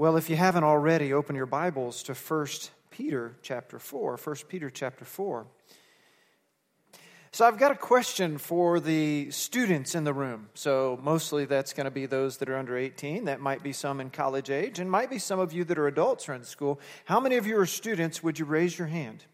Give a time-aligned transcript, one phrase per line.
[0.00, 2.46] Well, if you haven't already, open your Bibles to 1
[2.90, 4.16] Peter chapter 4.
[4.16, 5.46] 1 Peter chapter 4.
[7.32, 10.48] So I've got a question for the students in the room.
[10.54, 13.26] So mostly that's going to be those that are under 18.
[13.26, 15.86] That might be some in college age, and might be some of you that are
[15.86, 16.80] adults or in school.
[17.04, 18.22] How many of you are students?
[18.22, 19.26] Would you raise your hand?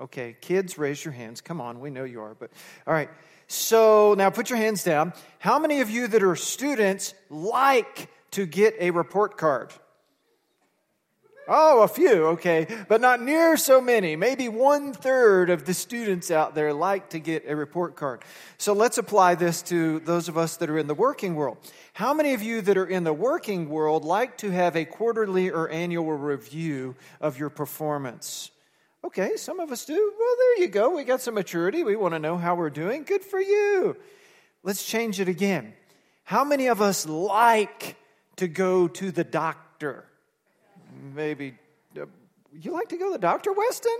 [0.00, 1.40] Okay, kids, raise your hands.
[1.40, 2.34] Come on, we know you are.
[2.34, 2.50] But
[2.84, 3.10] all right.
[3.46, 5.12] So now put your hands down.
[5.38, 9.72] How many of you that are students like to get a report card?
[11.46, 14.16] Oh, a few, okay, but not near so many.
[14.16, 18.22] Maybe one third of the students out there like to get a report card.
[18.56, 21.58] So let's apply this to those of us that are in the working world.
[21.92, 25.50] How many of you that are in the working world like to have a quarterly
[25.50, 28.50] or annual review of your performance?
[29.04, 30.12] Okay, some of us do.
[30.18, 30.96] Well, there you go.
[30.96, 31.84] We got some maturity.
[31.84, 33.04] We want to know how we're doing.
[33.04, 33.98] Good for you.
[34.62, 35.74] Let's change it again.
[36.22, 37.96] How many of us like
[38.36, 40.06] to go to the doctor?
[41.12, 41.54] Maybe
[42.00, 42.06] uh,
[42.52, 43.96] you like to go to the doctor, Weston?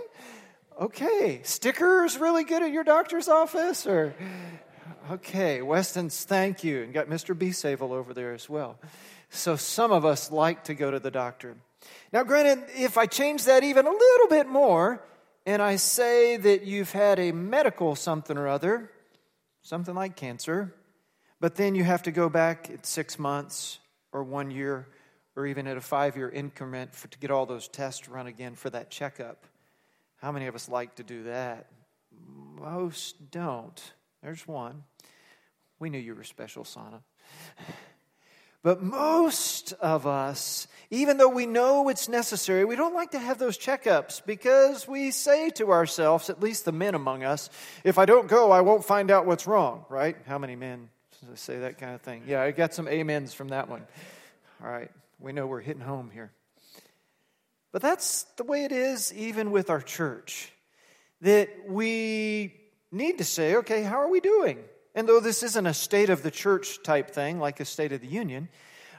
[0.79, 4.15] Okay, stickers really good at your doctor's office, or
[5.11, 7.37] okay, Weston's thank you, and got Mr.
[7.37, 8.79] B Sable over there as well.
[9.29, 11.55] So some of us like to go to the doctor.
[12.11, 15.03] Now, granted, if I change that even a little bit more,
[15.45, 18.89] and I say that you've had a medical something or other,
[19.61, 20.73] something like cancer,
[21.39, 23.79] but then you have to go back at six months
[24.11, 24.87] or one year
[25.35, 28.55] or even at a five year increment for, to get all those tests run again
[28.55, 29.45] for that checkup.
[30.17, 31.67] How many of us like to do that?
[32.59, 33.81] Most don't.
[34.23, 34.83] There's one.
[35.79, 37.01] We knew you were special, Sana.
[38.65, 43.37] But most of us, even though we know it's necessary, we don't like to have
[43.37, 47.51] those checkups because we say to ourselves, at least the men among us,
[47.83, 50.17] if I don't go, I won't find out what's wrong, right?
[50.25, 50.89] How many men
[51.35, 52.23] say that kind of thing?
[52.25, 53.85] Yeah, I got some amens from that one.
[54.63, 54.89] All right.
[55.25, 56.31] We know we're hitting home here.
[57.71, 60.51] But that's the way it is even with our church.
[61.21, 62.53] That we
[62.91, 64.59] need to say, okay, how are we doing?
[64.93, 68.01] And though this isn't a state of the church type thing, like a state of
[68.01, 68.49] the union,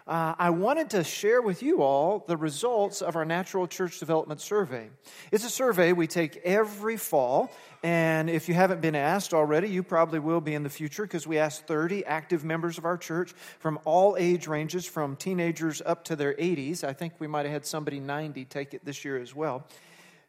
[0.07, 4.41] uh, I wanted to share with you all the results of our Natural Church Development
[4.41, 4.89] Survey.
[5.33, 7.51] It's a survey we take every fall,
[7.83, 11.27] and if you haven't been asked already, you probably will be in the future because
[11.27, 16.05] we ask 30 active members of our church from all age ranges, from teenagers up
[16.05, 16.85] to their 80s.
[16.85, 19.67] I think we might have had somebody 90 take it this year as well.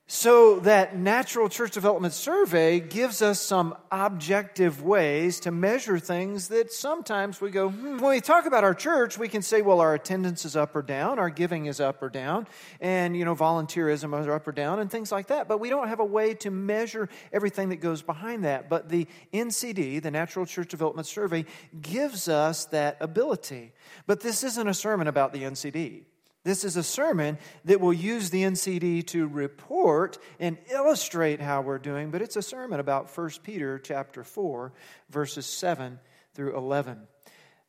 [0.09, 6.72] So, that natural church development survey gives us some objective ways to measure things that
[6.72, 7.97] sometimes we go, hmm.
[7.97, 10.81] when we talk about our church, we can say, well, our attendance is up or
[10.81, 12.47] down, our giving is up or down,
[12.79, 15.50] and, you know, volunteerism is up or down, and things like that.
[15.50, 18.69] But we don't have a way to measure everything that goes behind that.
[18.69, 21.44] But the NCD, the Natural Church Development Survey,
[21.81, 23.74] gives us that ability.
[24.06, 26.03] But this isn't a sermon about the NCD.
[26.47, 31.78] This is a sermon that will use the NCD to report and illustrate how we're
[31.78, 34.72] doing, but it's a sermon about 1 Peter chapter 4
[35.09, 36.00] verses 7
[36.36, 37.06] through 11.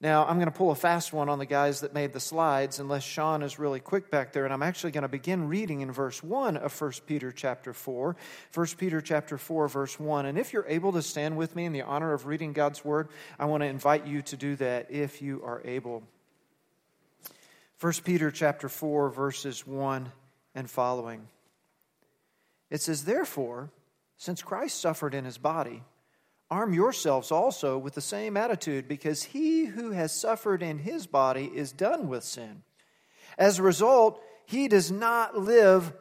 [0.01, 2.79] Now, I'm going to pull a fast one on the guys that made the slides
[2.79, 5.91] unless Sean is really quick back there and I'm actually going to begin reading in
[5.91, 8.15] verse 1 of 1 Peter chapter 4.
[8.55, 10.27] 1 Peter chapter 4 verse 1.
[10.27, 13.09] And if you're able to stand with me in the honor of reading God's word,
[13.41, 16.05] I want to invite you to do that if you are able.
[17.81, 20.11] 1 Peter chapter 4 verses 1
[20.55, 21.29] and following.
[22.71, 23.71] It says, "Therefore,
[24.17, 25.85] since Christ suffered in his body,
[26.51, 31.57] arm yourselves also with the same attitude, because he who has suffered in his body
[31.57, 32.65] is done with sin.
[33.37, 35.93] As a result, he does not live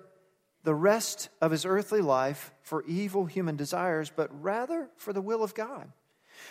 [0.63, 5.43] the rest of his earthly life for evil human desires, but rather for the will
[5.43, 5.91] of God.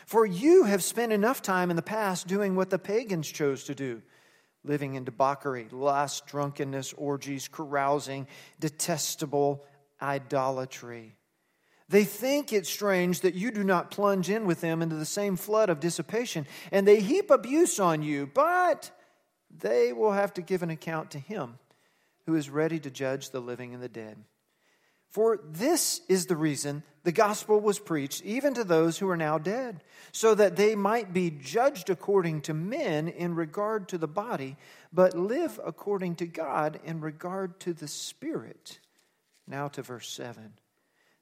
[0.07, 3.75] For you have spent enough time in the past doing what the pagans chose to
[3.75, 4.03] do."
[4.67, 8.27] Living in debauchery, lust, drunkenness, orgies, carousing,
[8.61, 9.65] detestable
[10.01, 11.17] idolatry.
[11.89, 15.37] They think it strange that you do not plunge in with them into the same
[15.37, 18.91] flood of dissipation, and they heap abuse on you, but
[19.51, 21.59] they will have to give an account to him
[22.27, 24.17] who is ready to judge the living and the dead.
[25.11, 29.39] For this is the reason the gospel was preached even to those who are now
[29.39, 34.57] dead, so that they might be judged according to men in regard to the body,
[34.93, 38.81] but live according to God in regard to the spirit.
[39.47, 40.55] Now to verse 7.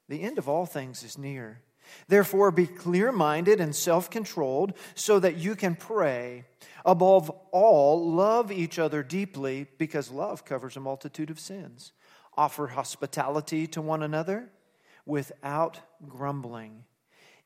[0.09, 1.61] The end of all things is near.
[2.07, 6.45] Therefore, be clear minded and self controlled so that you can pray.
[6.83, 11.91] Above all, love each other deeply because love covers a multitude of sins.
[12.37, 14.49] Offer hospitality to one another
[15.05, 16.83] without grumbling.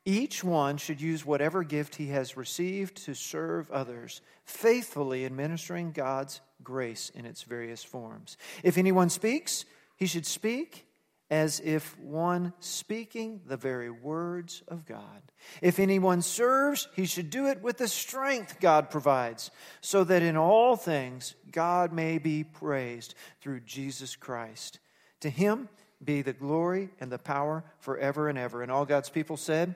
[0.06, 6.42] Each one should use whatever gift he has received to serve others, faithfully administering God's
[6.64, 8.38] grace in its various forms.
[8.64, 9.66] If anyone speaks,
[9.98, 10.88] he should speak
[11.30, 15.22] as if one speaking the very words of God.
[15.62, 20.36] If anyone serves, he should do it with the strength God provides, so that in
[20.36, 24.80] all things God may be praised through Jesus Christ.
[25.22, 25.70] To him
[26.04, 28.64] be the glory and the power forever and ever.
[28.64, 29.76] And all God's people said,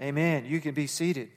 [0.00, 0.44] Amen.
[0.46, 1.30] You can be seated.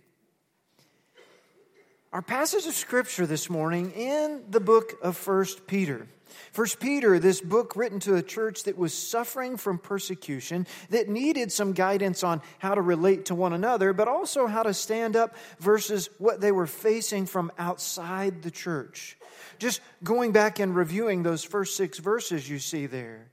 [2.14, 6.08] Our passage of scripture this morning in the book of First Peter.
[6.52, 11.52] First Peter, this book written to a church that was suffering from persecution, that needed
[11.52, 15.36] some guidance on how to relate to one another, but also how to stand up
[15.60, 19.18] versus what they were facing from outside the church.
[19.60, 23.30] Just going back and reviewing those first six verses you see there,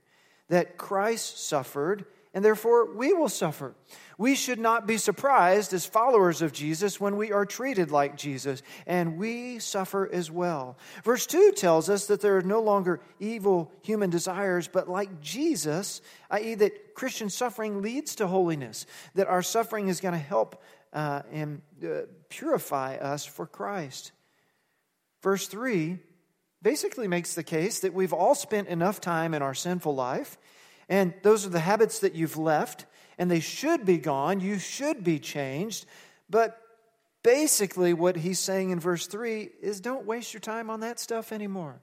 [0.49, 3.75] that Christ suffered and therefore we will suffer.
[4.17, 8.61] We should not be surprised as followers of Jesus when we are treated like Jesus,
[8.85, 10.77] and we suffer as well.
[11.03, 16.01] Verse 2 tells us that there are no longer evil human desires, but like Jesus,
[16.29, 18.85] i.e., that Christian suffering leads to holiness,
[19.15, 20.61] that our suffering is going to help
[20.93, 24.11] uh, and uh, purify us for Christ.
[25.21, 25.99] Verse 3
[26.61, 30.37] basically makes the case that we've all spent enough time in our sinful life
[30.91, 32.85] and those are the habits that you've left,
[33.17, 34.41] and they should be gone.
[34.41, 35.85] You should be changed.
[36.29, 36.61] But
[37.23, 41.31] basically, what he's saying in verse 3 is don't waste your time on that stuff
[41.31, 41.79] anymore.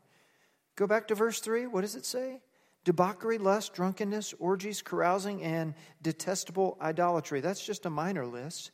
[0.77, 1.67] Go back to verse 3.
[1.69, 2.43] What does it say?
[2.85, 5.73] Debauchery, lust, drunkenness, orgies, carousing, and
[6.03, 7.41] detestable idolatry.
[7.41, 8.73] That's just a minor list,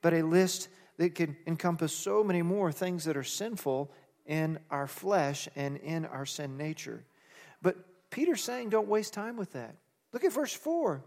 [0.00, 3.92] but a list that can encompass so many more things that are sinful
[4.24, 7.04] in our flesh and in our sin nature.
[7.60, 7.76] But
[8.14, 9.74] Peter's saying don't waste time with that.
[10.12, 11.02] Look at verse 4.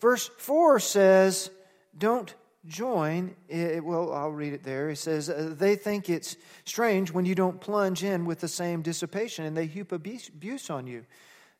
[0.00, 1.48] Verse 4 says,
[1.96, 2.34] don't
[2.66, 3.36] join.
[3.48, 4.90] It, well, I'll read it there.
[4.90, 8.82] It says, uh, they think it's strange when you don't plunge in with the same
[8.82, 11.04] dissipation and they heap abuse on you.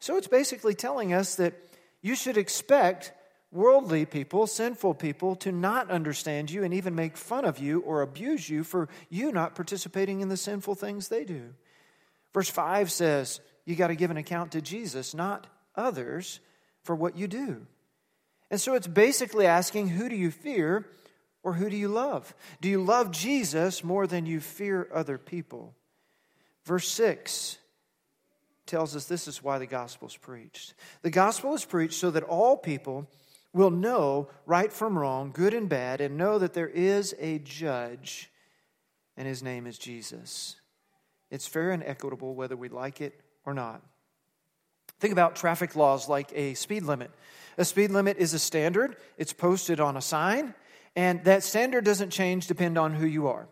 [0.00, 1.54] So it's basically telling us that
[2.02, 3.12] you should expect
[3.52, 8.02] worldly people, sinful people, to not understand you and even make fun of you or
[8.02, 11.54] abuse you for you not participating in the sinful things they do.
[12.34, 16.40] Verse 5 says, you got to give an account to Jesus, not others,
[16.84, 17.66] for what you do.
[18.50, 20.86] And so it's basically asking who do you fear
[21.42, 22.34] or who do you love?
[22.62, 25.74] Do you love Jesus more than you fear other people?
[26.64, 27.58] Verse 6
[28.64, 30.72] tells us this is why the gospel is preached.
[31.02, 33.06] The gospel is preached so that all people
[33.52, 38.30] will know right from wrong, good and bad, and know that there is a judge,
[39.14, 40.56] and his name is Jesus.
[41.30, 43.80] It's fair and equitable whether we like it or not.
[45.00, 47.10] Think about traffic laws like a speed limit.
[47.56, 50.54] A speed limit is a standard, it's posted on a sign,
[50.94, 53.48] and that standard doesn't change depend on who you are.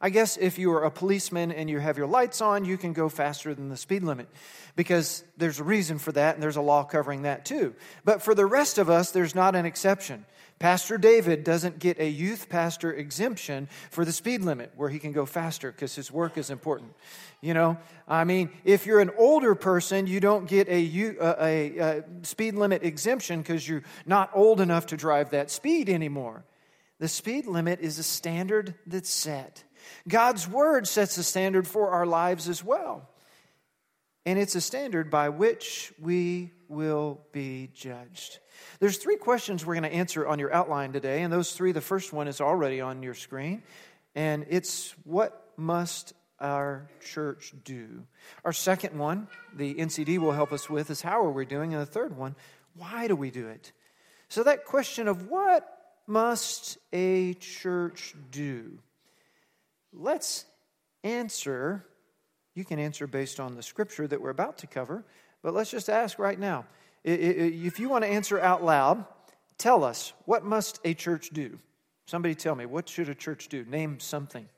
[0.00, 2.92] I guess if you are a policeman and you have your lights on, you can
[2.92, 4.28] go faster than the speed limit
[4.76, 7.74] because there's a reason for that and there's a law covering that too.
[8.04, 10.24] But for the rest of us, there's not an exception.
[10.62, 15.10] Pastor David doesn't get a youth pastor exemption for the speed limit where he can
[15.10, 16.94] go faster because his work is important.
[17.40, 22.04] You know, I mean, if you're an older person, you don't get a, a, a
[22.22, 26.44] speed limit exemption because you're not old enough to drive that speed anymore.
[27.00, 29.64] The speed limit is a standard that's set.
[30.06, 33.10] God's word sets a standard for our lives as well.
[34.24, 38.40] And it's a standard by which we will be judged.
[38.80, 41.80] There's three questions we're going to answer on your outline today, and those three, the
[41.80, 43.62] first one is already on your screen,
[44.14, 48.02] and it's what must our church do?
[48.44, 51.72] Our second one, the NCD will help us with, is how are we doing?
[51.72, 52.34] And the third one,
[52.74, 53.72] why do we do it?
[54.28, 55.68] So that question of what
[56.06, 58.78] must a church do?
[59.92, 60.46] Let's
[61.04, 61.86] answer.
[62.54, 65.04] You can answer based on the scripture that we're about to cover,
[65.42, 66.64] but let's just ask right now
[67.04, 69.04] if you want to answer out loud,
[69.58, 71.58] tell us, what must a church do?
[72.06, 73.64] Somebody tell me, what should a church do?
[73.64, 74.48] Name something.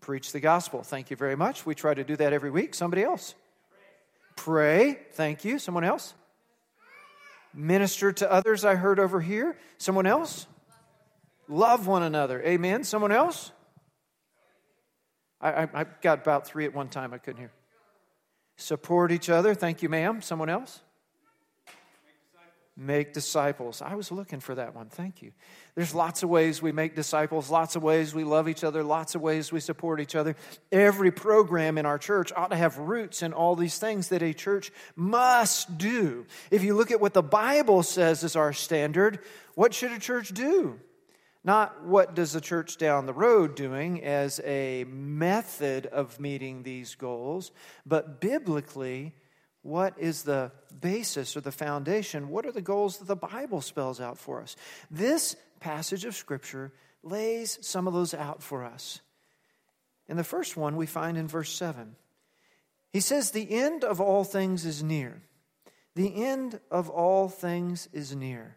[0.00, 0.82] Preach the gospel.
[0.82, 1.66] Thank you very much.
[1.66, 2.74] We try to do that every week.
[2.74, 3.34] Somebody else.
[4.36, 4.98] Pray.
[5.12, 5.58] Thank you.
[5.58, 6.14] Someone else.
[7.52, 9.56] Minister to others, I heard over here.
[9.78, 10.46] Someone else?
[11.48, 12.42] Love one another.
[12.42, 12.84] Amen.
[12.84, 13.50] Someone else?
[15.40, 17.12] I, I, I got about three at one time.
[17.12, 17.50] I couldn't hear.
[18.58, 19.54] Support each other.
[19.54, 20.20] Thank you, ma'am.
[20.20, 20.82] Someone else?
[22.78, 23.82] make disciples.
[23.82, 24.88] I was looking for that one.
[24.88, 25.32] Thank you.
[25.74, 29.16] There's lots of ways we make disciples, lots of ways we love each other, lots
[29.16, 30.36] of ways we support each other.
[30.70, 34.32] Every program in our church ought to have roots in all these things that a
[34.32, 36.24] church must do.
[36.52, 39.18] If you look at what the Bible says is our standard,
[39.56, 40.78] what should a church do?
[41.44, 46.94] Not what does the church down the road doing as a method of meeting these
[46.94, 47.52] goals,
[47.86, 49.14] but biblically,
[49.62, 52.28] what is the basis or the foundation?
[52.28, 54.56] What are the goals that the Bible spells out for us?
[54.90, 59.00] This passage of Scripture lays some of those out for us.
[60.08, 61.96] And the first one we find in verse 7.
[62.90, 65.22] He says, The end of all things is near.
[65.94, 68.56] The end of all things is near.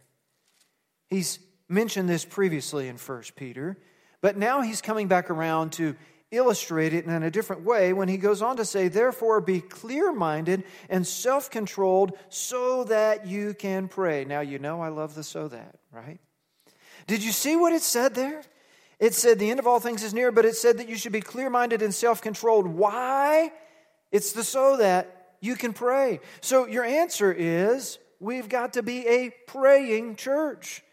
[1.09, 1.39] He's
[1.71, 3.77] mentioned this previously in 1 Peter,
[4.21, 5.95] but now he's coming back around to
[6.31, 10.11] illustrate it in a different way when he goes on to say, Therefore, be clear
[10.11, 14.25] minded and self controlled so that you can pray.
[14.25, 16.19] Now, you know I love the so that, right?
[17.07, 18.41] Did you see what it said there?
[18.99, 21.11] It said the end of all things is near, but it said that you should
[21.11, 22.67] be clear minded and self controlled.
[22.67, 23.51] Why?
[24.11, 26.19] It's the so that you can pray.
[26.39, 30.83] So your answer is we've got to be a praying church.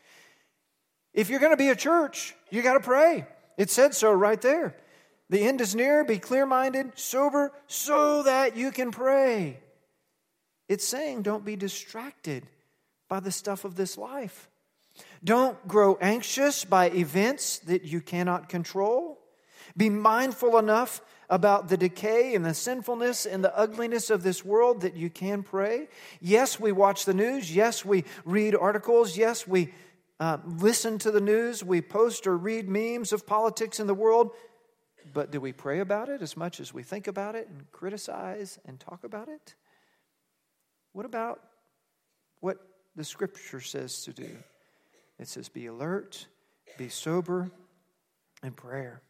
[1.18, 3.26] If you're going to be a church, you got to pray.
[3.56, 4.76] It said so right there.
[5.28, 9.58] The end is near, be clear minded, sober, so that you can pray.
[10.68, 12.46] It's saying don't be distracted
[13.08, 14.48] by the stuff of this life.
[15.24, 19.18] Don't grow anxious by events that you cannot control.
[19.76, 24.82] Be mindful enough about the decay and the sinfulness and the ugliness of this world
[24.82, 25.88] that you can pray.
[26.20, 27.52] Yes, we watch the news.
[27.52, 29.16] Yes, we read articles.
[29.16, 29.72] Yes, we
[30.20, 31.62] uh, listen to the news.
[31.62, 34.32] We post or read memes of politics in the world.
[35.12, 38.58] But do we pray about it as much as we think about it and criticize
[38.66, 39.54] and talk about it?
[40.92, 41.40] What about
[42.40, 42.58] what
[42.96, 44.28] the scripture says to do?
[45.18, 46.26] It says, be alert,
[46.76, 47.50] be sober,
[48.42, 49.02] and prayer.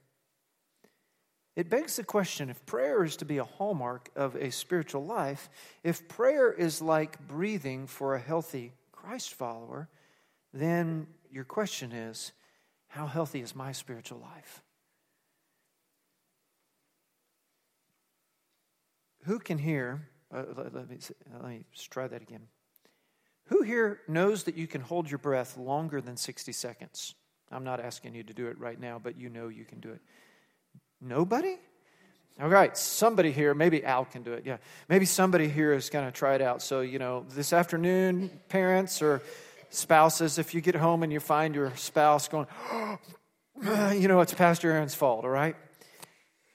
[1.56, 5.50] It begs the question if prayer is to be a hallmark of a spiritual life,
[5.82, 9.88] if prayer is like breathing for a healthy Christ follower,
[10.52, 12.32] then your question is
[12.88, 14.62] how healthy is my spiritual life?
[19.24, 20.08] Who can hear?
[20.32, 20.98] Uh, let, let, me,
[21.32, 22.48] let me try that again.
[23.46, 27.14] Who here knows that you can hold your breath longer than 60 seconds?
[27.50, 29.90] I'm not asking you to do it right now, but you know you can do
[29.90, 30.00] it.
[31.00, 31.56] Nobody?
[32.40, 34.44] All right, somebody here, maybe Al can do it.
[34.46, 36.62] Yeah, maybe somebody here is going to try it out.
[36.62, 39.22] So, you know, this afternoon, parents or
[39.70, 42.46] spouses, if you get home and you find your spouse going,
[43.62, 45.56] you know, it's Pastor Aaron's fault, all right?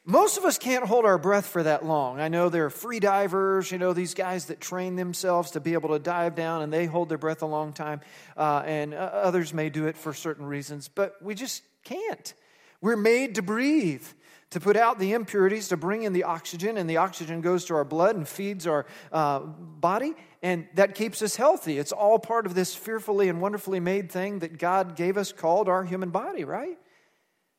[0.06, 2.20] Most of us can't hold our breath for that long.
[2.20, 5.74] I know there are free divers, you know, these guys that train themselves to be
[5.74, 8.02] able to dive down and they hold their breath a long time,
[8.36, 12.34] uh, and uh, others may do it for certain reasons, but we just can't.
[12.82, 14.06] We're made to breathe
[14.54, 17.74] to put out the impurities, to bring in the oxygen, and the oxygen goes to
[17.74, 21.80] our blood and feeds our uh, body, and that keeps us healthy.
[21.80, 25.68] It's all part of this fearfully and wonderfully made thing that God gave us called
[25.68, 26.78] our human body, right?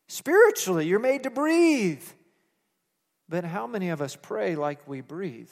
[0.06, 2.04] Spiritually, you're made to breathe.
[3.28, 5.50] But how many of us pray like we breathe?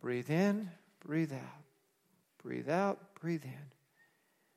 [0.00, 0.70] Breathe in,
[1.04, 1.64] breathe out.
[2.40, 3.72] Breathe out, breathe in.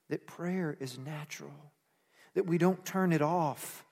[0.10, 1.72] That prayer is natural,
[2.36, 3.84] that we don't turn it off,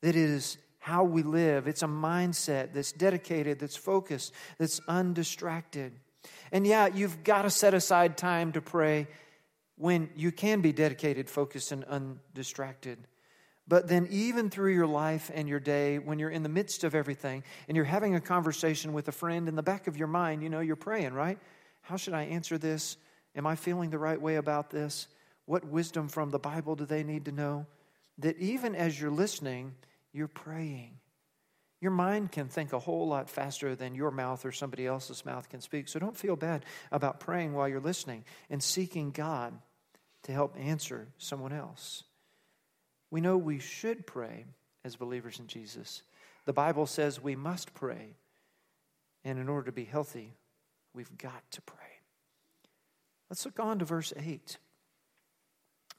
[0.00, 1.68] that it is how we live.
[1.68, 5.92] It's a mindset that's dedicated, that's focused, that's undistracted.
[6.50, 9.06] And yeah, you've got to set aside time to pray
[9.76, 12.98] when you can be dedicated, focused, and undistracted.
[13.68, 16.96] But then, even through your life and your day, when you're in the midst of
[16.96, 20.42] everything and you're having a conversation with a friend in the back of your mind,
[20.42, 21.38] you know, you're praying, right?
[21.82, 22.96] How should I answer this?
[23.36, 25.06] Am I feeling the right way about this?
[25.46, 27.66] What wisdom from the Bible do they need to know?
[28.18, 29.76] That even as you're listening,
[30.12, 30.98] you're praying.
[31.80, 35.48] Your mind can think a whole lot faster than your mouth or somebody else's mouth
[35.48, 35.88] can speak.
[35.88, 39.52] So don't feel bad about praying while you're listening and seeking God
[40.22, 42.04] to help answer someone else.
[43.10, 44.44] We know we should pray
[44.84, 46.02] as believers in Jesus.
[46.44, 48.14] The Bible says we must pray.
[49.24, 50.34] And in order to be healthy,
[50.94, 51.78] we've got to pray.
[53.28, 54.56] Let's look on to verse 8.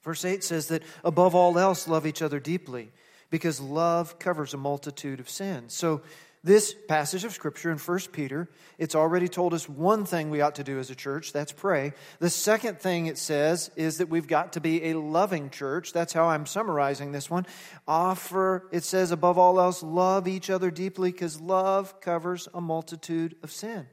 [0.02, 2.90] Verse 8 says that above all else, love each other deeply
[3.30, 5.74] because love covers a multitude of sins.
[5.74, 6.02] So,
[6.44, 10.56] this passage of scripture in 1 Peter, it's already told us one thing we ought
[10.56, 11.94] to do as a church that's pray.
[12.18, 15.94] The second thing it says is that we've got to be a loving church.
[15.94, 17.46] That's how I'm summarizing this one.
[17.88, 23.36] Offer, it says, above all else, love each other deeply because love covers a multitude
[23.42, 23.86] of sin.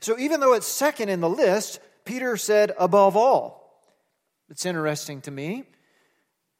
[0.00, 3.84] So even though it's second in the list, Peter said, above all.
[4.48, 5.64] It's interesting to me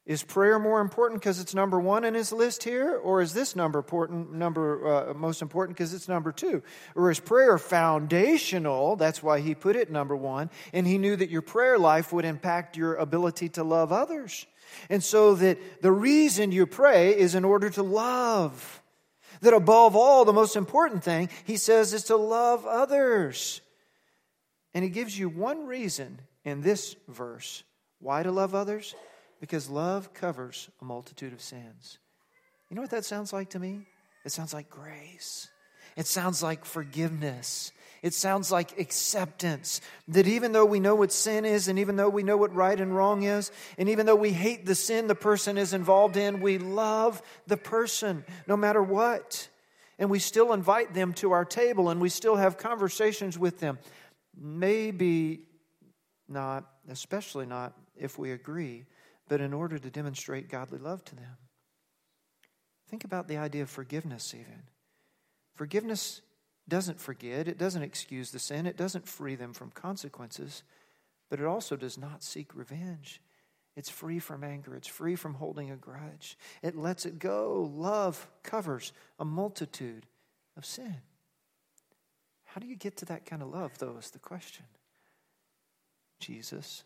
[0.05, 3.55] is prayer more important because it's number one in his list here, or is this
[3.55, 6.61] number important, number uh, most important because it's number two?
[6.93, 8.97] Or is prayer foundational?
[8.97, 12.25] That's why he put it number one, and he knew that your prayer life would
[12.25, 14.45] impact your ability to love others.
[14.89, 18.81] And so that the reason you pray is in order to love.
[19.41, 23.61] That above all, the most important thing, he says, is to love others.
[24.73, 27.63] And he gives you one reason in this verse
[27.99, 28.95] why to love others?
[29.43, 31.97] Because love covers a multitude of sins.
[32.69, 33.81] You know what that sounds like to me?
[34.23, 35.49] It sounds like grace.
[35.97, 37.73] It sounds like forgiveness.
[38.01, 39.81] It sounds like acceptance.
[40.07, 42.79] That even though we know what sin is, and even though we know what right
[42.79, 46.39] and wrong is, and even though we hate the sin the person is involved in,
[46.39, 49.49] we love the person no matter what.
[49.99, 53.77] And we still invite them to our table and we still have conversations with them.
[54.39, 55.41] Maybe
[56.29, 58.85] not, especially not if we agree,
[59.33, 61.37] but in order to demonstrate godly love to them.
[62.87, 64.61] Think about the idea of forgiveness, even.
[65.55, 66.21] Forgiveness
[66.67, 70.61] doesn't forget, it doesn't excuse the sin, it doesn't free them from consequences,
[71.31, 73.23] but it also does not seek revenge.
[73.75, 74.75] It's free from anger.
[74.75, 76.37] It's free from holding a grudge.
[76.61, 77.71] It lets it go.
[77.73, 80.05] Love covers a multitude
[80.55, 80.97] of sin.
[82.43, 84.65] How do you get to that kind of love, though, is the question.
[86.19, 86.83] Jesus.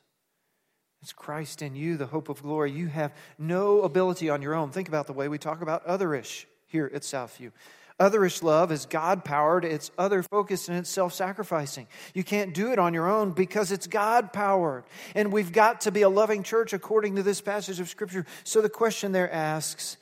[1.01, 2.71] It's Christ in you, the hope of glory.
[2.71, 4.71] You have no ability on your own.
[4.71, 7.51] Think about the way we talk about otherish here at Southview.
[7.99, 11.87] Otherish love is God powered, it's other focused, and it's self sacrificing.
[12.13, 14.83] You can't do it on your own because it's God powered.
[15.15, 18.25] And we've got to be a loving church according to this passage of Scripture.
[18.43, 19.97] So the question there asks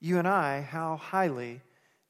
[0.00, 1.62] you and I, how highly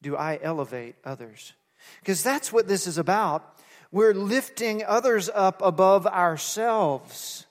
[0.02, 1.52] do I elevate others?
[2.00, 3.56] Because that's what this is about.
[3.92, 7.46] We're lifting others up above ourselves.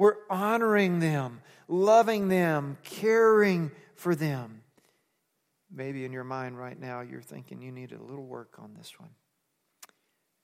[0.00, 4.62] We're honoring them, loving them, caring for them.
[5.70, 8.98] Maybe in your mind right now, you're thinking you need a little work on this
[8.98, 9.10] one.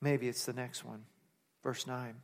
[0.02, 1.04] Maybe it's the next one.
[1.62, 2.16] Verse 9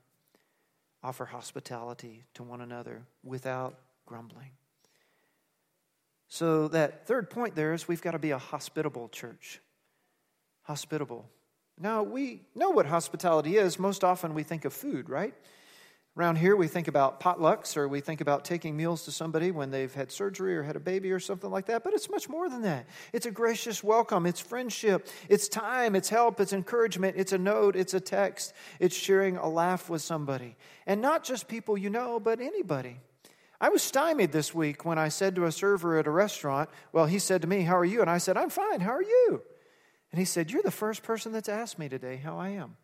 [1.03, 4.51] offer hospitality to one another without grumbling.
[6.29, 9.59] So, that third point there is we've got to be a hospitable church.
[10.65, 11.25] Hospitable.
[11.81, 13.79] Now, we know what hospitality is.
[13.79, 15.33] Most often we think of food, right?
[16.15, 19.71] Around here, we think about potlucks or we think about taking meals to somebody when
[19.71, 22.51] they've had surgery or had a baby or something like that, but it's much more
[22.51, 22.85] than that.
[23.15, 27.77] It's a gracious welcome, it's friendship, it's time, it's help, it's encouragement, it's a note,
[27.77, 30.57] it's a text, it's sharing a laugh with somebody.
[30.87, 33.01] And not just people you know, but anybody.
[33.59, 37.07] I was stymied this week when I said to a server at a restaurant, Well,
[37.07, 38.03] he said to me, How are you?
[38.03, 39.41] And I said, I'm fine, how are you?
[40.11, 42.77] And he said, You're the first person that's asked me today how I am.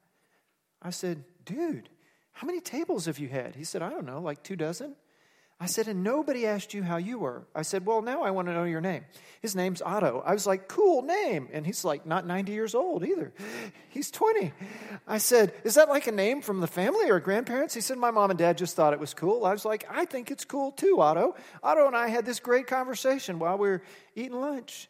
[0.81, 1.91] I said, Dude,
[2.39, 3.57] how many tables have you had?
[3.57, 4.95] He said, I don't know, like two dozen.
[5.59, 7.49] I said, and nobody asked you how you were.
[7.53, 9.07] I said, well, now I want to know your name.
[9.43, 10.23] His name's Otto.
[10.25, 11.49] I was like, cool name.
[11.53, 13.33] And he's like, not 90 years old either.
[13.89, 14.53] He's 20.
[15.09, 17.75] I said, is that like a name from the family or grandparents?
[17.75, 19.45] He said, my mom and dad just thought it was cool.
[19.45, 21.35] I was like, I think it's cool too, Otto.
[21.61, 23.83] Otto and I had this great conversation while we were
[24.15, 24.89] eating lunch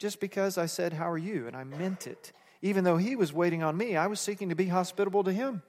[0.00, 1.46] just because I said, how are you?
[1.46, 2.32] And I meant it.
[2.60, 5.62] Even though he was waiting on me, I was seeking to be hospitable to him.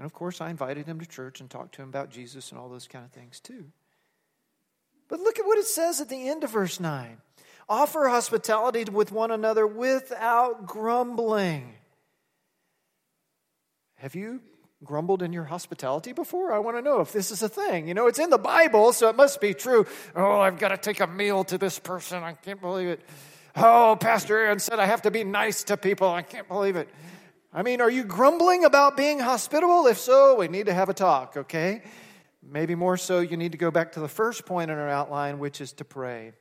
[0.00, 2.58] And of course, I invited him to church and talked to him about Jesus and
[2.58, 3.66] all those kind of things too.
[5.08, 7.18] But look at what it says at the end of verse 9
[7.68, 11.74] offer hospitality with one another without grumbling.
[13.96, 14.40] Have you
[14.82, 16.54] grumbled in your hospitality before?
[16.54, 17.86] I want to know if this is a thing.
[17.86, 19.86] You know, it's in the Bible, so it must be true.
[20.16, 22.22] Oh, I've got to take a meal to this person.
[22.22, 23.00] I can't believe it.
[23.54, 26.08] Oh, Pastor Aaron said I have to be nice to people.
[26.08, 26.88] I can't believe it.
[27.52, 29.88] I mean, are you grumbling about being hospitable?
[29.88, 31.82] If so, we need to have a talk, okay?
[32.42, 35.40] Maybe more so, you need to go back to the first point in our outline,
[35.40, 36.32] which is to pray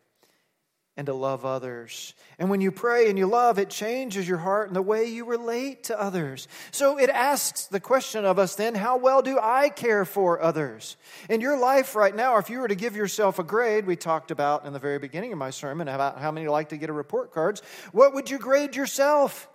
[0.95, 2.13] and to love others.
[2.37, 5.25] And when you pray and you love, it changes your heart and the way you
[5.25, 6.47] relate to others.
[6.71, 10.95] So it asks the question of us then how well do I care for others?
[11.27, 14.29] In your life right now, if you were to give yourself a grade, we talked
[14.29, 16.93] about in the very beginning of my sermon about how many like to get a
[16.93, 17.61] report cards,
[17.93, 19.49] what would you grade yourself?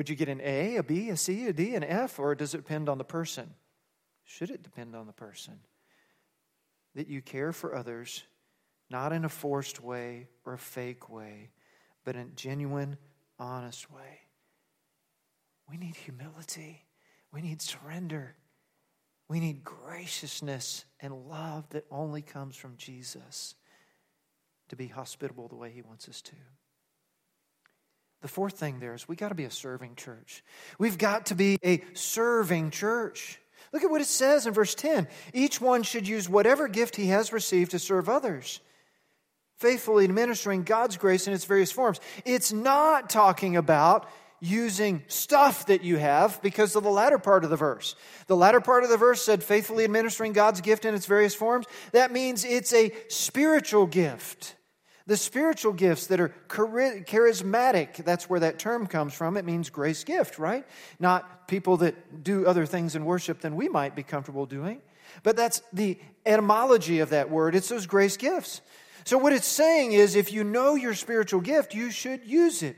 [0.00, 2.54] Would you get an A, a B, a C, a D, an F, or does
[2.54, 3.52] it depend on the person?
[4.24, 5.58] Should it depend on the person?
[6.94, 8.22] That you care for others,
[8.88, 11.50] not in a forced way or a fake way,
[12.02, 12.96] but in a genuine,
[13.38, 14.20] honest way.
[15.68, 16.86] We need humility.
[17.30, 18.36] We need surrender.
[19.28, 23.54] We need graciousness and love that only comes from Jesus
[24.70, 26.36] to be hospitable the way He wants us to.
[28.22, 30.44] The fourth thing there is we got to be a serving church.
[30.78, 33.38] We've got to be a serving church.
[33.72, 35.08] Look at what it says in verse 10.
[35.32, 38.60] Each one should use whatever gift he has received to serve others,
[39.56, 42.00] faithfully administering God's grace in its various forms.
[42.24, 44.08] It's not talking about
[44.40, 47.94] using stuff that you have because of the latter part of the verse.
[48.26, 51.66] The latter part of the verse said, faithfully administering God's gift in its various forms.
[51.92, 54.56] That means it's a spiritual gift.
[55.10, 59.36] The spiritual gifts that are charismatic, that's where that term comes from.
[59.36, 60.64] It means grace gift, right?
[61.00, 64.80] Not people that do other things in worship than we might be comfortable doing.
[65.24, 67.56] But that's the etymology of that word.
[67.56, 68.60] It's those grace gifts.
[69.02, 72.76] So, what it's saying is if you know your spiritual gift, you should use it.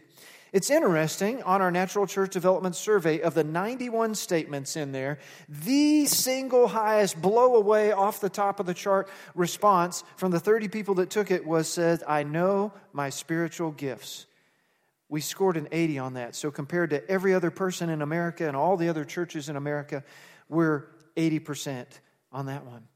[0.52, 6.04] It's interesting on our Natural Church Development Survey of the 91 statements in there, the
[6.04, 10.96] single highest blow away off the top of the chart response from the 30 people
[10.96, 14.26] that took it was said, I know my spiritual gifts.
[15.08, 16.34] We scored an 80 on that.
[16.34, 20.04] So compared to every other person in America and all the other churches in America,
[20.50, 21.86] we're 80%
[22.30, 22.88] on that one.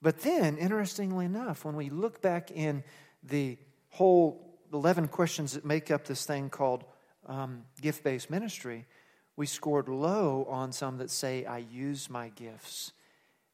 [0.00, 2.82] But then, interestingly enough, when we look back in
[3.22, 3.56] the
[3.90, 6.84] whole 11 questions that make up this thing called
[7.26, 8.86] um, gift based ministry,
[9.36, 12.92] we scored low on some that say, I use my gifts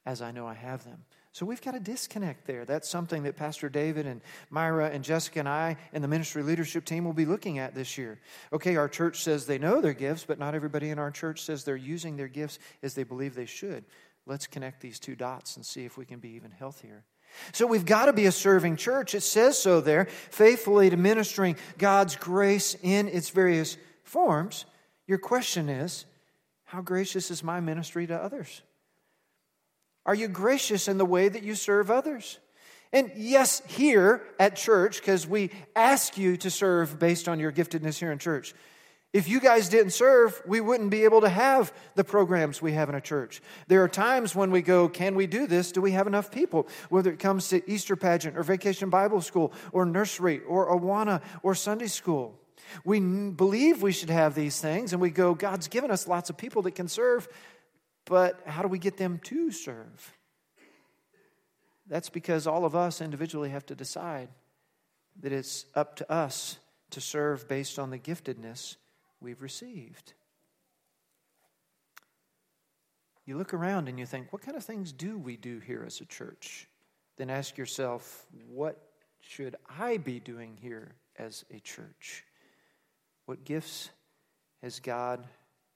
[0.07, 1.05] as I know I have them.
[1.33, 2.65] So we've got a disconnect there.
[2.65, 6.85] That's something that Pastor David and Myra and Jessica and I and the ministry leadership
[6.85, 8.19] team will be looking at this year.
[8.53, 11.63] Okay, our church says they know their gifts, but not everybody in our church says
[11.63, 13.85] they're using their gifts as they believe they should.
[14.27, 17.05] Let's connect these two dots and see if we can be even healthier.
[17.53, 19.15] So we've got to be a serving church.
[19.15, 24.65] It says so there, faithfully administering God's grace in its various forms.
[25.07, 26.05] Your question is
[26.65, 28.63] how gracious is my ministry to others?
[30.05, 32.39] Are you gracious in the way that you serve others?
[32.93, 37.99] And yes, here at church, because we ask you to serve based on your giftedness
[37.99, 38.55] here in church.
[39.13, 42.91] If you guys didn't serve, we wouldn't be able to have the programs we have
[42.91, 43.41] in a church.
[43.67, 45.73] There are times when we go, Can we do this?
[45.73, 46.69] Do we have enough people?
[46.91, 51.55] Whether it comes to Easter pageant or vacation Bible school or nursery or Awana or
[51.55, 52.39] Sunday school.
[52.85, 56.37] We believe we should have these things and we go, God's given us lots of
[56.37, 57.29] people that can serve,
[58.05, 60.13] but how do we get them to serve?
[61.87, 64.29] That's because all of us individually have to decide
[65.21, 66.59] that it's up to us
[66.91, 68.77] to serve based on the giftedness
[69.21, 70.15] we've received.
[73.27, 76.01] You look around and you think, what kind of things do we do here as
[76.01, 76.67] a church?
[77.19, 78.81] Then ask yourself, what
[79.21, 82.25] should I be doing here as a church?
[83.27, 83.91] What gifts
[84.63, 85.27] has God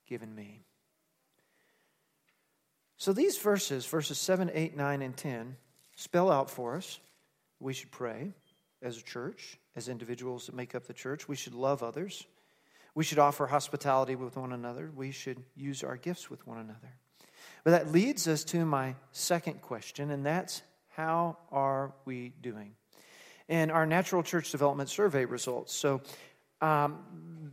[0.08, 0.62] given me?
[2.96, 5.56] So these verses, verses 7, 8, 9, and 10,
[5.96, 7.00] spell out for us
[7.60, 8.32] we should pray
[8.80, 11.28] as a church, as individuals that make up the church.
[11.28, 12.26] We should love others.
[12.94, 14.90] We should offer hospitality with one another.
[14.94, 16.96] We should use our gifts with one another.
[17.64, 22.74] But that leads us to my second question, and that's how are we doing?
[23.48, 25.74] And our Natural Church Development Survey results.
[25.74, 26.02] So,
[26.60, 26.98] um,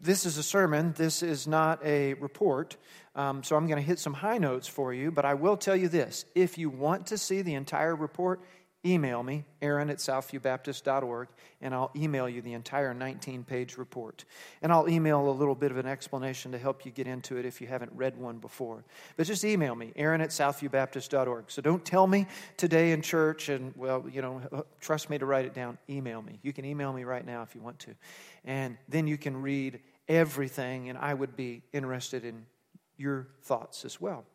[0.02, 2.78] this is a sermon, this is not a report.
[3.16, 5.76] Um, so, I'm going to hit some high notes for you, but I will tell
[5.76, 6.26] you this.
[6.36, 8.42] If you want to see the entire report,
[8.86, 11.28] email me, aaron at southviewbaptist.org,
[11.62, 14.24] and I'll email you the entire 19 page report.
[14.62, 17.46] And I'll email a little bit of an explanation to help you get into it
[17.46, 18.86] if you haven't read one before.
[19.18, 21.52] But just email me, aaron at southviewbaptist.org.
[21.52, 24.42] So don't tell me today in church and, well, you know,
[24.80, 25.78] trust me to write it down.
[25.90, 26.40] Email me.
[26.42, 27.96] You can email me right now if you want to.
[28.46, 32.46] And then you can read everything, and I would be interested in
[32.98, 34.26] your thoughts as well.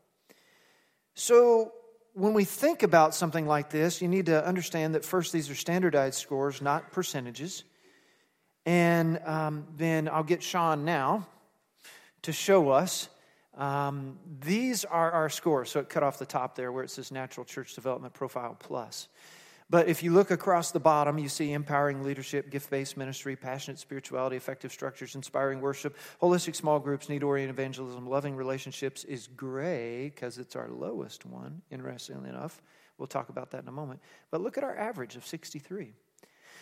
[1.15, 1.73] So,
[2.15, 5.55] when we think about something like this, you need to understand that first, these are
[5.55, 7.65] standardized scores, not percentages.
[8.65, 11.27] And um, then I'll get Sean now
[12.23, 13.09] to show us.
[13.57, 15.71] Um, these are our scores.
[15.71, 19.09] So it cut off the top there where it says Natural Church Development Profile Plus.
[19.75, 23.81] But if you look across the bottom, you see empowering leadership, gift based ministry, passionate
[23.81, 30.13] spirituality, effective structures, inspiring worship, holistic small groups, need oriented evangelism, loving relationships is gray
[30.15, 32.63] because it's our lowest one, interestingly enough.
[32.99, 33.99] We'll talk about that in a moment.
[34.31, 35.95] But look at our average of 63.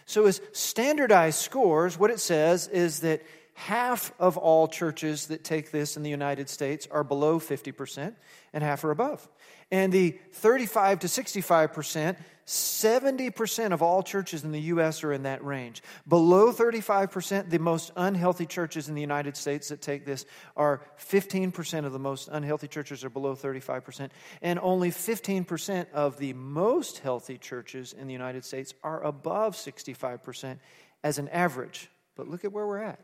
[0.07, 3.23] So, as standardized scores, what it says is that
[3.53, 8.15] half of all churches that take this in the United States are below 50%,
[8.55, 9.29] and half are above.
[9.73, 15.05] And the 35 to 65% 70% of all churches in the U.S.
[15.05, 15.83] are in that range.
[16.09, 21.87] Below 35%, the most unhealthy churches in the United States that take this are 15%
[21.87, 24.11] of the most unhealthy churches are below 35%.
[24.43, 30.59] And only 15% of the most healthy churches in the United States are above 65%
[31.05, 31.89] as an average.
[32.17, 33.01] But look at where we're at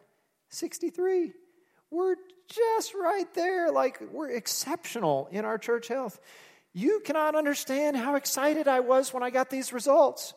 [0.48, 1.33] 63.
[1.90, 2.16] We're
[2.48, 3.70] just right there.
[3.70, 6.18] Like, we're exceptional in our church health.
[6.78, 10.32] You cannot understand how excited I was when I got these results.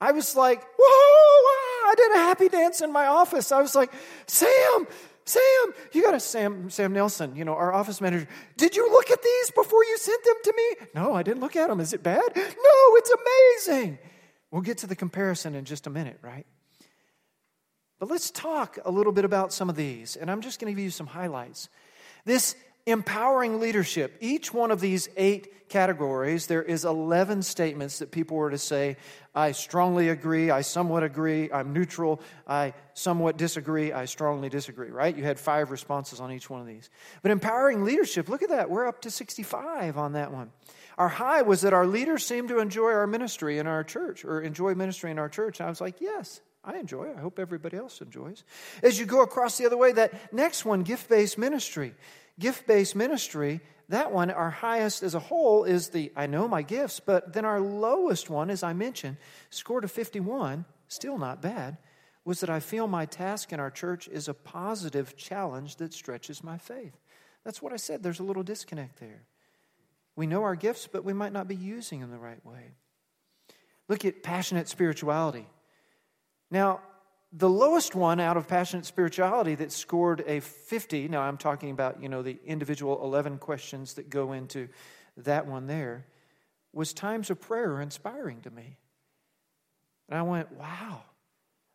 [0.00, 3.52] I was like, whoa, I did a happy dance in my office.
[3.52, 3.92] I was like,
[4.26, 4.88] Sam,
[5.24, 8.26] Sam, you got a Sam, Sam Nelson, you know, our office manager.
[8.56, 10.86] Did you look at these before you sent them to me?
[10.96, 11.78] No, I didn't look at them.
[11.78, 12.24] Is it bad?
[12.34, 13.12] No, it's
[13.68, 14.00] amazing.
[14.50, 16.46] We'll get to the comparison in just a minute, right?
[18.00, 20.76] But let's talk a little bit about some of these, and I'm just going to
[20.76, 21.68] give you some highlights.
[22.24, 22.56] This
[22.86, 28.50] empowering leadership, each one of these eight categories, there is 11 statements that people were
[28.50, 28.98] to say,
[29.34, 35.16] I strongly agree, I somewhat agree, I'm neutral, I somewhat disagree, I strongly disagree, right?
[35.16, 36.90] You had five responses on each one of these.
[37.22, 40.52] But empowering leadership, look at that, we're up to 65 on that one.
[40.98, 44.42] Our high was that our leaders seemed to enjoy our ministry in our church, or
[44.42, 45.58] enjoy ministry in our church.
[45.58, 47.12] And I was like, yes, I enjoy.
[47.16, 48.44] I hope everybody else enjoys.
[48.82, 51.94] As you go across the other way, that next one, gift based ministry
[52.38, 56.62] gift based ministry, that one, our highest as a whole is the I know my
[56.62, 59.18] gifts, but then our lowest one, as I mentioned,
[59.50, 61.78] scored a 51, still not bad,
[62.24, 66.44] was that I feel my task in our church is a positive challenge that stretches
[66.44, 66.96] my faith.
[67.44, 68.02] That's what I said.
[68.02, 69.24] There's a little disconnect there.
[70.14, 72.74] We know our gifts, but we might not be using them the right way.
[73.88, 75.46] Look at passionate spirituality.
[76.50, 76.80] Now,
[77.32, 82.02] the lowest one out of passionate spirituality that scored a 50 now i'm talking about
[82.02, 84.68] you know the individual 11 questions that go into
[85.16, 86.06] that one there
[86.72, 88.76] was times of prayer inspiring to me.
[90.08, 91.02] And i went wow.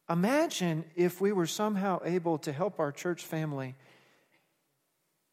[0.10, 3.76] Imagine if we were somehow able to help our church family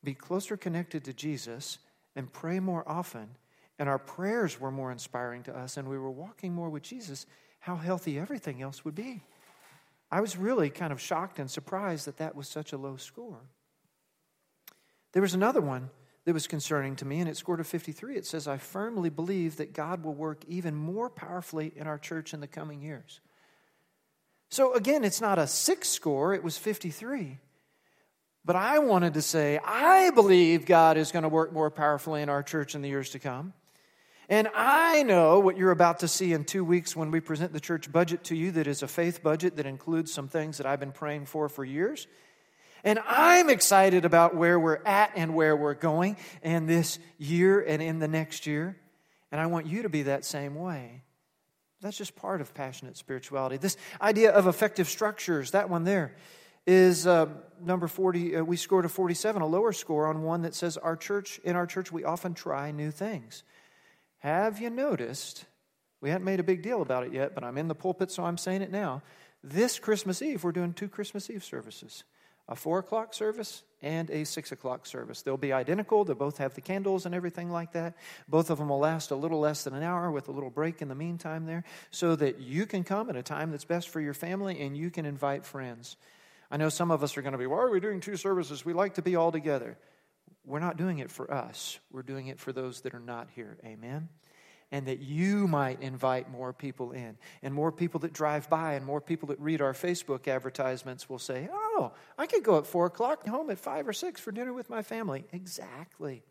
[0.03, 1.79] be closer connected to jesus
[2.17, 3.29] and pray more often
[3.79, 7.25] and our prayers were more inspiring to us and we were walking more with jesus
[7.61, 9.23] how healthy everything else would be
[10.14, 13.40] I was really kind of shocked and surprised that that was such a low score.
[15.12, 15.90] There was another one
[16.24, 18.14] that was concerning to me, and it scored a 53.
[18.14, 22.33] It says, I firmly believe that God will work even more powerfully in our church
[22.33, 23.18] in the coming years.
[24.50, 27.40] So again, it's not a six score, it was 53.
[28.44, 32.29] But I wanted to say, I believe God is going to work more powerfully in
[32.29, 33.53] our church in the years to come.
[34.29, 37.61] And I know what you're about to see in two weeks when we present the
[37.61, 40.81] church budget to you that is a faith budget that includes some things that I've
[40.81, 42.07] been praying for for years.
[42.85, 47.83] And I'm excited about where we're at and where we're going in this year and
[47.83, 48.77] in the next year.
[49.31, 51.03] And I want you to be that same way.
[51.81, 53.59] That's just part of passionate spirituality.
[53.59, 56.15] This idea of effective structures, that one there,
[56.67, 57.27] is uh,
[57.61, 58.37] number 40.
[58.37, 61.57] Uh, we scored a 47, a lower score on one that says, Our church, in
[61.57, 63.43] our church, we often try new things.
[64.25, 65.45] Have you noticed?
[66.01, 68.25] We hadn't made a big deal about it yet, but I'm in the pulpit, so
[68.25, 69.03] I'm saying it now.
[69.43, 72.05] This Christmas Eve, we're doing two Christmas Eve services
[72.49, 75.21] a four o'clock service and a six o'clock service.
[75.21, 76.05] They'll be identical.
[76.05, 77.97] They'll both have the candles and everything like that.
[78.27, 80.81] Both of them will last a little less than an hour with a little break
[80.81, 84.01] in the meantime there so that you can come at a time that's best for
[84.01, 85.97] your family and you can invite friends.
[86.51, 88.65] I know some of us are going to be, why are we doing two services?
[88.65, 89.77] We like to be all together.
[90.44, 93.57] We're not doing it for us, we're doing it for those that are not here.
[93.64, 94.09] Amen?
[94.72, 97.16] And that you might invite more people in.
[97.42, 101.18] And more people that drive by and more people that read our Facebook advertisements will
[101.18, 104.52] say, Oh, I could go at four o'clock home at five or six for dinner
[104.52, 105.26] with my family.
[105.33, 106.24] Exactly.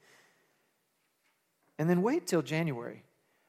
[1.79, 3.03] And then wait till January.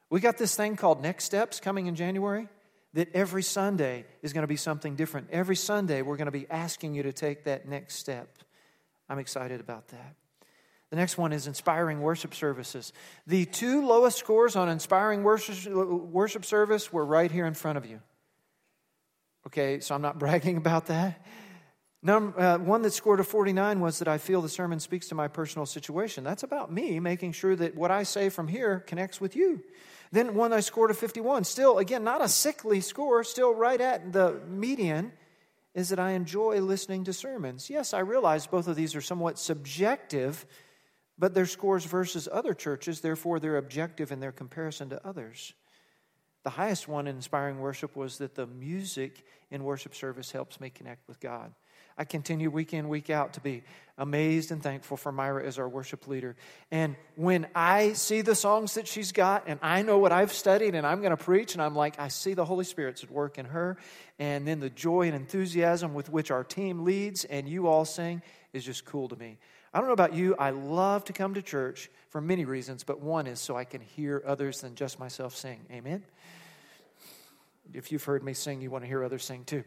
[0.09, 2.47] We got this thing called Next Steps coming in January
[2.93, 5.27] that every Sunday is going to be something different.
[5.29, 8.37] Every Sunday, we're going to be asking you to take that next step.
[9.09, 10.15] I'm excited about that.
[10.95, 12.93] The next one is inspiring worship services.
[13.27, 17.85] The two lowest scores on inspiring worship, worship service were right here in front of
[17.85, 17.99] you.
[19.45, 21.21] Okay, so I'm not bragging about that.
[22.01, 25.15] Number, uh, one that scored a 49 was that I feel the sermon speaks to
[25.15, 26.23] my personal situation.
[26.23, 29.61] That's about me making sure that what I say from here connects with you.
[30.13, 31.43] Then one I scored a 51.
[31.43, 35.11] Still, again, not a sickly score, still right at the median,
[35.73, 37.69] is that I enjoy listening to sermons.
[37.69, 40.45] Yes, I realize both of these are somewhat subjective
[41.17, 45.53] but their scores versus other churches, therefore, they're objective in their comparison to others.
[46.43, 50.69] The highest one in inspiring worship was that the music in worship service helps me
[50.69, 51.51] connect with God.
[51.97, 53.63] I continue week in, week out to be
[53.97, 56.35] amazed and thankful for Myra as our worship leader.
[56.69, 60.75] And when I see the songs that she's got, and I know what I've studied,
[60.75, 63.37] and I'm going to preach, and I'm like, I see the Holy Spirit's at work
[63.37, 63.77] in her.
[64.19, 68.21] And then the joy and enthusiasm with which our team leads and you all sing
[68.51, 69.37] is just cool to me.
[69.75, 73.01] I don't know about you, I love to come to church for many reasons, but
[73.01, 75.65] one is so I can hear others than just myself sing.
[75.69, 76.01] Amen?
[77.73, 79.65] If you've heard me sing, you want to hear others sing too.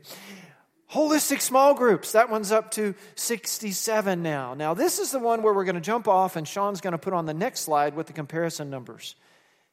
[0.92, 4.55] Holistic small groups, that one's up to 67 now.
[4.55, 6.99] Now, this is the one where we're going to jump off, and Sean's going to
[6.99, 9.14] put on the next slide with the comparison numbers.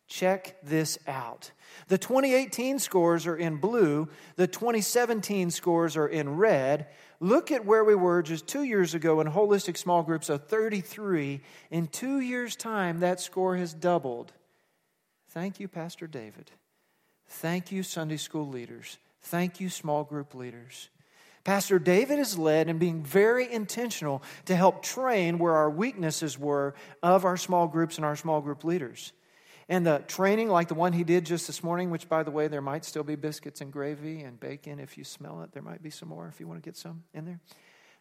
[0.08, 1.52] Check this out.
[1.88, 6.88] The 2018 scores are in blue, the 2017 scores are in red,
[7.19, 11.41] Look at where we were just two years ago in holistic small groups of 33.
[11.71, 14.34] In two years' time, that score has doubled.
[15.30, 16.51] Thank you, Pastor David.
[17.28, 18.97] Thank you, Sunday school leaders.
[19.21, 20.89] Thank you, small group leaders.
[21.43, 26.73] Pastor David is led in being very intentional to help train where our weaknesses were
[27.04, 29.13] of our small groups and our small group leaders.
[29.67, 32.47] And the training, like the one he did just this morning, which, by the way,
[32.47, 35.51] there might still be biscuits and gravy and bacon if you smell it.
[35.54, 37.39] There might be some more if you want to get some in there.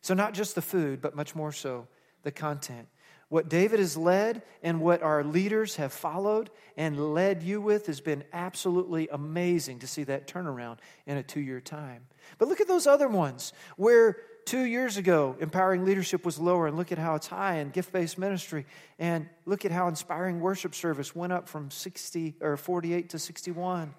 [0.03, 1.89] So, not just the food, but much more so
[2.23, 2.89] the content.
[3.29, 8.01] What David has led and what our leaders have followed and led you with has
[8.01, 12.07] been absolutely amazing to see that turnaround in a two year time.
[12.39, 16.77] But look at those other ones where two years ago, empowering leadership was lower, and
[16.77, 18.67] look at how it's high in gift based ministry.
[18.99, 23.95] And look at how inspiring worship service went up from 60 or 48 to 61.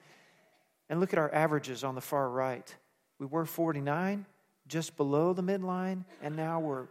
[0.90, 2.76] And look at our averages on the far right.
[3.20, 4.26] We were 49,
[4.68, 6.88] just below the midline, and now we're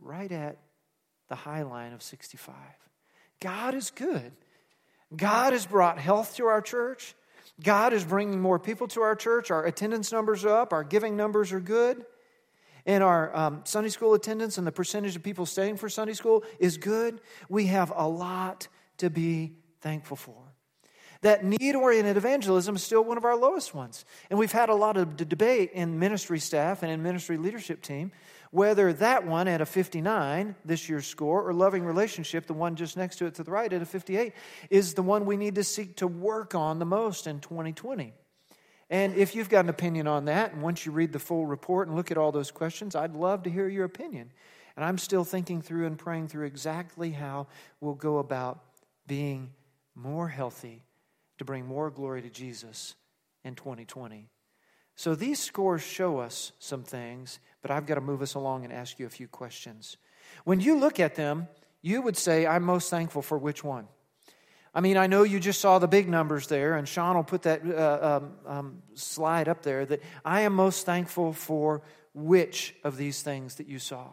[0.00, 0.56] right at
[1.28, 2.54] the high line of 65.
[3.40, 4.32] God is good.
[5.14, 7.14] God has brought health to our church.
[7.62, 9.50] God is bringing more people to our church.
[9.50, 10.72] Our attendance numbers are up.
[10.72, 12.04] Our giving numbers are good
[12.86, 16.44] and our um, Sunday school attendance and the percentage of people staying for Sunday school
[16.58, 20.36] is good, we have a lot to be thankful for.
[21.22, 24.06] That need oriented evangelism is still one of our lowest ones.
[24.30, 28.10] And we've had a lot of debate in ministry staff and in ministry leadership team
[28.50, 32.96] whether that one at a 59, this year's score, or loving relationship, the one just
[32.96, 34.32] next to it to the right at a 58,
[34.70, 38.12] is the one we need to seek to work on the most in 2020.
[38.90, 41.86] And if you've got an opinion on that, and once you read the full report
[41.86, 44.32] and look at all those questions, I'd love to hear your opinion.
[44.76, 47.46] And I'm still thinking through and praying through exactly how
[47.80, 48.60] we'll go about
[49.06, 49.50] being
[49.94, 50.84] more healthy
[51.38, 52.96] to bring more glory to Jesus
[53.44, 54.28] in 2020.
[54.96, 58.72] So these scores show us some things, but I've got to move us along and
[58.72, 59.96] ask you a few questions.
[60.44, 61.48] When you look at them,
[61.80, 63.86] you would say, I'm most thankful for which one?
[64.72, 67.42] I mean, I know you just saw the big numbers there, and Sean will put
[67.42, 71.82] that uh, um, um, slide up there that I am most thankful for
[72.14, 74.06] which of these things that you saw.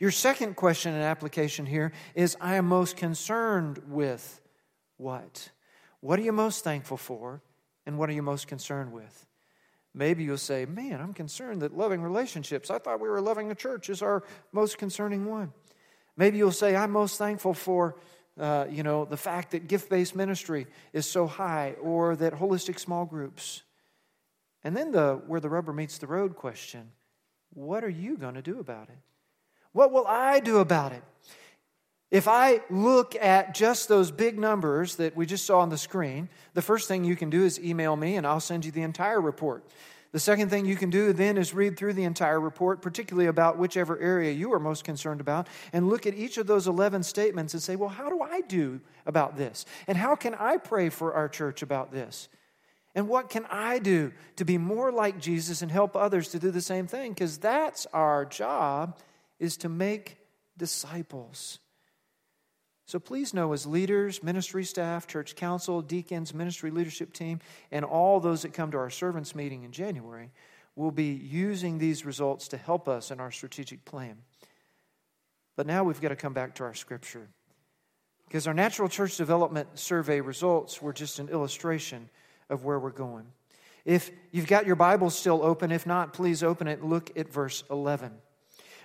[0.00, 4.40] Your second question and application here is I am most concerned with
[4.96, 5.50] what?
[6.00, 7.42] What are you most thankful for,
[7.86, 9.26] and what are you most concerned with?
[9.94, 13.54] Maybe you'll say, Man, I'm concerned that loving relationships, I thought we were loving the
[13.54, 15.52] church, is our most concerning one.
[16.16, 17.96] Maybe you'll say, I'm most thankful for
[18.40, 22.78] uh, you know, the fact that gift based ministry is so high or that holistic
[22.78, 23.62] small groups.
[24.64, 26.92] And then the where the rubber meets the road question
[27.54, 28.98] what are you going to do about it?
[29.72, 31.02] What will I do about it?
[32.10, 36.28] If I look at just those big numbers that we just saw on the screen,
[36.52, 39.20] the first thing you can do is email me and I'll send you the entire
[39.20, 39.64] report.
[40.12, 43.56] The second thing you can do then is read through the entire report, particularly about
[43.56, 47.54] whichever area you are most concerned about, and look at each of those 11 statements
[47.54, 49.64] and say, well, how do I do about this?
[49.86, 52.28] And how can I pray for our church about this?
[52.94, 56.50] And what can I do to be more like Jesus and help others to do
[56.50, 57.12] the same thing?
[57.12, 58.98] Because that's our job,
[59.38, 60.18] is to make
[60.58, 61.58] disciples.
[62.92, 68.20] So please know, as leaders, ministry staff, church council, deacons, ministry leadership team, and all
[68.20, 70.30] those that come to our servants meeting in January,
[70.76, 74.18] we'll be using these results to help us in our strategic plan.
[75.56, 77.28] But now we've got to come back to our scripture.
[78.28, 82.10] Because our natural church development survey results were just an illustration
[82.50, 83.24] of where we're going.
[83.86, 87.32] If you've got your Bible still open, if not, please open it and look at
[87.32, 88.12] verse 11.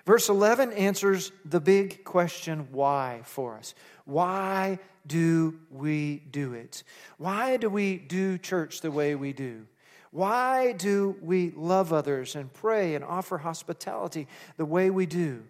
[0.07, 3.75] Verse 11 answers the big question why for us.
[4.05, 6.83] Why do we do it?
[7.17, 9.65] Why do we do church the way we do?
[10.11, 15.43] Why do we love others and pray and offer hospitality the way we do?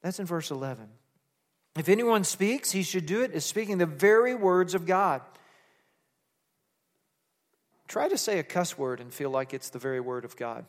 [0.00, 0.88] That's in verse 11.
[1.76, 5.20] If anyone speaks, he should do it as speaking the very words of God.
[7.86, 10.64] Try to say a cuss word and feel like it's the very word of God.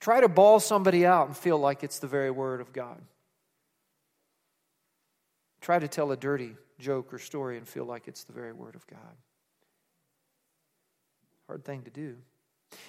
[0.00, 3.00] Try to bawl somebody out and feel like it's the very word of God.
[5.60, 8.74] Try to tell a dirty joke or story and feel like it's the very word
[8.74, 9.16] of God.
[11.46, 12.16] Hard thing to do.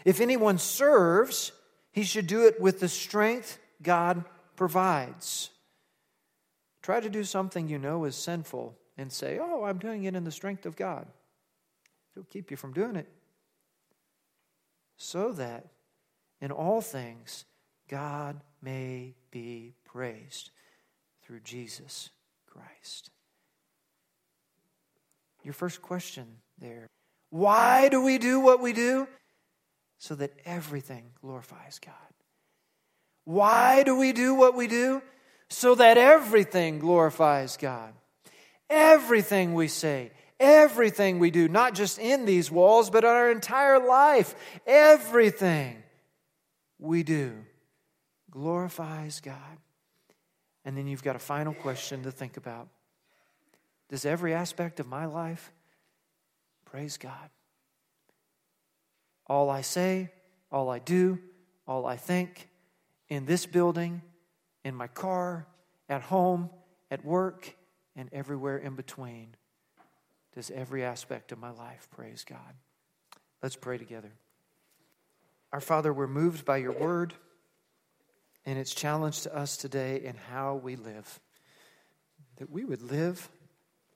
[0.03, 1.51] If anyone serves,
[1.91, 4.23] he should do it with the strength God
[4.55, 5.51] provides.
[6.81, 10.23] Try to do something you know is sinful and say, Oh, I'm doing it in
[10.23, 11.05] the strength of God.
[12.15, 13.07] It'll keep you from doing it.
[14.97, 15.67] So that
[16.41, 17.45] in all things,
[17.89, 20.51] God may be praised
[21.23, 22.09] through Jesus
[22.45, 23.09] Christ.
[25.43, 26.25] Your first question
[26.59, 26.87] there
[27.29, 29.07] why do we do what we do?
[29.97, 31.93] so that everything glorifies God.
[33.25, 35.01] Why do we do what we do?
[35.49, 37.93] So that everything glorifies God.
[38.69, 44.35] Everything we say, everything we do, not just in these walls, but our entire life,
[44.65, 45.81] everything
[46.79, 47.33] we do
[48.29, 49.57] glorifies God.
[50.65, 52.67] And then you've got a final question to think about
[53.89, 55.51] Does every aspect of my life
[56.65, 57.29] praise God?
[59.27, 60.11] All I say,
[60.51, 61.19] all I do,
[61.67, 62.49] all I think,
[63.09, 64.01] in this building,
[64.63, 65.47] in my car,
[65.89, 66.49] at home,
[66.91, 67.55] at work,
[67.95, 69.35] and everywhere in between,
[70.35, 72.53] does every aspect of my life praise God?
[73.41, 74.11] Let's pray together.
[75.53, 77.13] Our Father, we're moved by your word
[78.45, 81.19] and its challenge to us today in how we live.
[82.37, 83.29] That we would live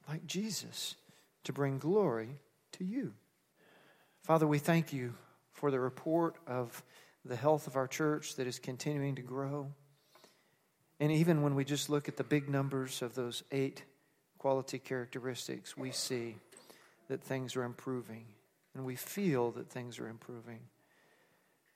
[0.07, 0.95] like Jesus
[1.43, 2.39] to bring glory
[2.73, 3.13] to you.
[4.23, 5.13] Father, we thank you
[5.51, 6.83] for the report of
[7.25, 9.67] the health of our church that is continuing to grow.
[10.99, 13.83] And even when we just look at the big numbers of those eight
[14.37, 16.37] quality characteristics, we see
[17.09, 18.25] that things are improving
[18.73, 20.59] and we feel that things are improving.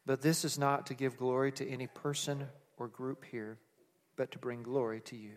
[0.05, 2.47] But this is not to give glory to any person
[2.77, 3.57] or group here,
[4.15, 5.33] but to bring glory to you.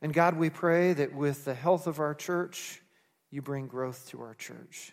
[0.00, 2.80] And God, we pray that with the health of our church,
[3.30, 4.92] you bring growth to our church.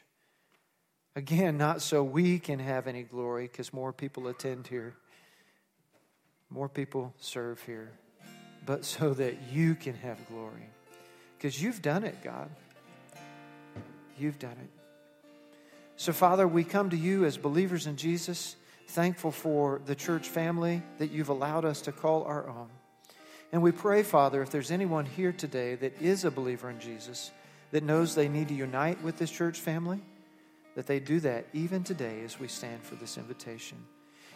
[1.15, 4.95] Again, not so we can have any glory because more people attend here,
[6.49, 7.91] more people serve here,
[8.65, 10.69] but so that you can have glory.
[11.38, 12.49] Because you've done it, God.
[14.17, 14.69] You've done it.
[15.95, 18.55] So, Father, we come to you as believers in Jesus,
[18.88, 22.69] thankful for the church family that you've allowed us to call our own.
[23.51, 27.31] And we pray, Father, if there's anyone here today that is a believer in Jesus,
[27.71, 30.01] that knows they need to unite with this church family,
[30.75, 33.77] that they do that even today as we stand for this invitation.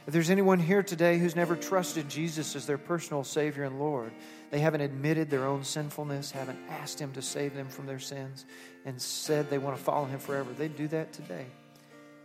[0.08, 4.14] If there's anyone here today who's never trusted Jesus as their personal Savior and Lord,
[4.52, 8.46] they haven't admitted their own sinfulness, haven't asked Him to save them from their sins,
[8.86, 11.46] and said they want to follow Him forever, they do that today.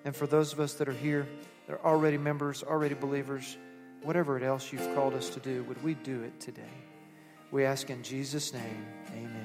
[0.05, 1.27] And for those of us that are here,
[1.67, 3.57] that are already members, already believers,
[4.03, 6.63] whatever it else you've called us to do, would we do it today?
[7.51, 9.42] We ask in Jesus' name, amen.